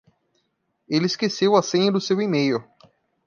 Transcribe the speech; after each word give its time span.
Ele 0.89 1.05
esqueceu 1.05 1.55
a 1.55 1.61
senha 1.61 1.91
do 1.91 2.01
seu 2.01 2.19
e-mail. 2.23 2.65